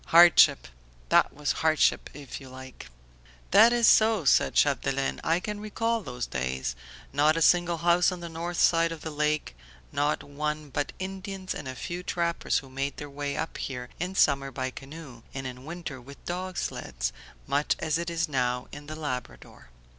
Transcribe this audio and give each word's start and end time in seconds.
Hardship! 0.07 0.67
That 1.09 1.31
was 1.31 1.51
hardship 1.61 2.09
if 2.15 2.41
you 2.41 2.49
like." 2.49 2.87
"That 3.51 3.71
is 3.71 3.85
so," 3.85 4.25
said 4.25 4.55
Chapdelaine, 4.55 5.21
"I 5.23 5.39
can 5.39 5.59
recall 5.59 6.01
those 6.01 6.25
days. 6.25 6.75
Not 7.13 7.37
a 7.37 7.41
single 7.43 7.77
house 7.77 8.11
on 8.11 8.19
the 8.19 8.27
north 8.27 8.59
side 8.59 8.91
of 8.91 9.01
the 9.01 9.11
lake: 9.11 9.55
no 9.91 10.11
one 10.21 10.71
but 10.71 10.91
Indians 10.97 11.53
and 11.53 11.67
a 11.67 11.75
few 11.75 12.01
trappers 12.01 12.57
who 12.57 12.69
made 12.71 12.97
their 12.97 13.11
way 13.11 13.37
up 13.37 13.59
here 13.59 13.89
in 13.99 14.15
summer 14.15 14.49
by 14.49 14.71
canoe 14.71 15.21
and 15.35 15.45
in 15.45 15.65
winter 15.65 16.01
with 16.01 16.25
dog 16.25 16.57
sleds, 16.57 17.13
much 17.45 17.75
as 17.77 17.99
it 17.99 18.09
is 18.09 18.27
now 18.27 18.67
in 18.71 18.87
the 18.87 18.95
Labrador." 18.95 19.69